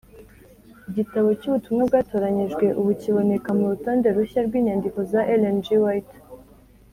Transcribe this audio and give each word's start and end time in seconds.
Igitabo 0.89 1.27
cy’Ubutumwa 1.39 1.81
Bwatoranyijwe 1.89 2.65
ubu 2.79 2.91
kiboneka 3.01 3.49
mu 3.57 3.65
rutonde 3.71 4.07
rushya 4.17 4.41
rw’inyandiko 4.47 4.99
za 5.11 5.21
Ellen 5.33 5.57
G. 5.65 5.67
White. 5.83 6.15